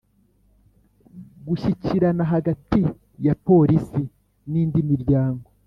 Gushyikirana 1.47 2.23
hagati 2.33 2.79
ya 3.25 3.33
polisi 3.47 4.01
n 4.51 4.53
indi 4.61 4.79
miryango 4.91 5.45